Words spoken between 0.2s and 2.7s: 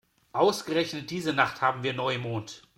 Ausgerechnet diese Nacht haben wir Neumond.